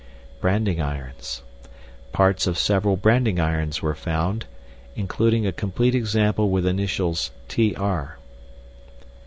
Branding 0.39 0.81
Irons. 0.81 1.43
Parts 2.11 2.47
of 2.47 2.57
several 2.57 2.97
branding 2.97 3.39
irons 3.39 3.83
were 3.83 3.93
found 3.93 4.47
including 4.95 5.45
a 5.45 5.51
complete 5.51 5.93
example 5.93 6.49
with 6.49 6.65
initials 6.65 7.29
"TR." 7.47 8.17